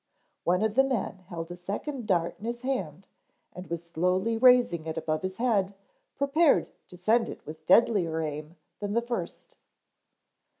[0.45, 3.07] One of the men held a second dart in his hand
[3.53, 5.75] and was slowly raising it above his head
[6.17, 9.57] prepared to send it with deadlier aim than the first.